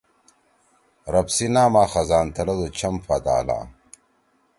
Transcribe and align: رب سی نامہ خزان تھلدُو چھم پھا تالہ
رب 1.13 1.27
سی 1.35 1.45
نامہ 1.53 1.83
خزان 1.91 2.25
تھلدُو 2.35 2.67
چھم 2.77 2.95
پھا 3.05 3.17
تالہ 3.25 3.59